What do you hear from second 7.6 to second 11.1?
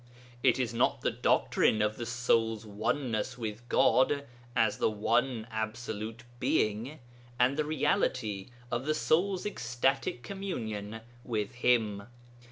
reality of the soul's ecstatic communion